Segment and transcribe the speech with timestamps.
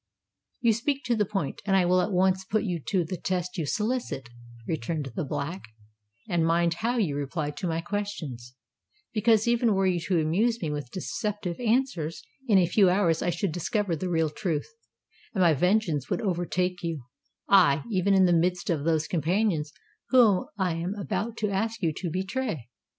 [0.61, 3.67] "You speak to the point—and I will at once put you to the test you
[3.67, 4.29] solicit,"
[4.67, 5.61] returned the Black;
[6.27, 10.89] "and mind how you reply to my questions—because, even were you to amuse me with
[10.89, 14.73] deceptive answers now, in a few hours I should discover the real truth,
[15.35, 19.71] and my vengeance would overtake you—aye, even in the midst of those companions
[20.09, 22.69] whom I am about to ask you to betray.